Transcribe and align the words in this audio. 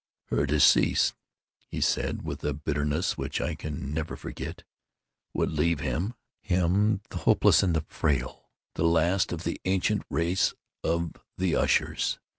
"Her 0.29 0.47
decease," 0.47 1.13
he 1.67 1.79
said, 1.79 2.23
with 2.23 2.43
a 2.43 2.55
bitterness 2.55 3.19
which 3.19 3.39
I 3.39 3.53
can 3.53 3.93
never 3.93 4.15
forget, 4.15 4.63
"would 5.31 5.51
leave 5.51 5.79
him 5.79 6.15
(him 6.41 7.01
the 7.11 7.17
hopeless 7.17 7.61
and 7.61 7.75
the 7.75 7.85
frail) 7.87 8.49
the 8.73 8.83
last 8.87 9.31
of 9.31 9.43
the 9.43 9.61
ancient 9.65 10.01
race 10.09 10.55
of 10.83 11.13
the 11.37 11.55
Ushers." 11.55 12.17